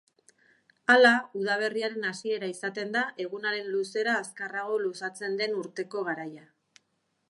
Hala, 0.93 1.11
udaberriaren 1.41 2.09
hasiera 2.13 2.49
izaten 2.55 2.97
da 2.97 3.05
egunaren 3.27 3.71
luzera 3.77 4.19
azkarrago 4.25 4.83
luzatzen 4.89 5.43
den 5.43 5.59
urteko 5.65 6.09
garaia. 6.13 6.49